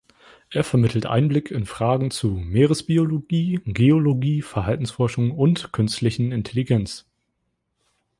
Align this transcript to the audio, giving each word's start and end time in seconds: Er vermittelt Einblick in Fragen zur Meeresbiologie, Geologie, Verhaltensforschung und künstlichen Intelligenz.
Er 0.49 0.63
vermittelt 0.63 1.05
Einblick 1.05 1.51
in 1.51 1.67
Fragen 1.67 2.09
zur 2.09 2.35
Meeresbiologie, 2.39 3.59
Geologie, 3.65 4.41
Verhaltensforschung 4.41 5.29
und 5.29 5.71
künstlichen 5.73 6.31
Intelligenz. 6.31 7.05